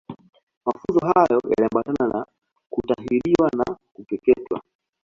Mafunzo 0.65 0.99
hayo 1.13 1.41
yaliambatana 1.57 2.07
na 2.13 2.25
kutahiriwa 2.71 3.51
au 3.67 3.75
kukeketwa 3.93 4.61